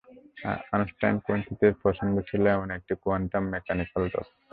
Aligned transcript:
আইনস্টাইনপন্থীদের 0.71 1.73
পছন্দ 1.83 2.15
ছিল 2.21 2.43
এমন 2.47 2.69
একটি 2.71 2.93
কোয়ান্টাম 3.03 3.43
মেকানিক্যাল 3.53 4.03
তত্ত্ব। 4.05 4.35